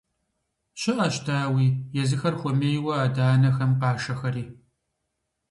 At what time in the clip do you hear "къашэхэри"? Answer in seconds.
3.79-4.45